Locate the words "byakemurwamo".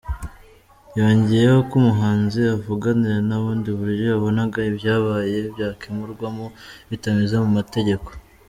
5.53-6.45